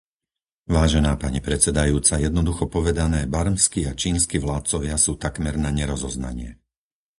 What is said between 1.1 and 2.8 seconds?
pani predsedajúca, jednoducho